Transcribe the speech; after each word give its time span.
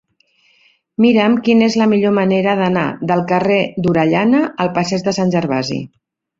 Mira'm 1.05 1.35
quina 1.47 1.67
és 1.73 1.77
la 1.81 1.87
millor 1.91 2.15
manera 2.21 2.57
d'anar 2.63 2.87
del 3.13 3.23
carrer 3.35 3.61
d'Orellana 3.85 4.43
al 4.67 4.75
passeig 4.81 5.09
de 5.11 5.19
Sant 5.23 5.39
Gervasi. 5.39 5.83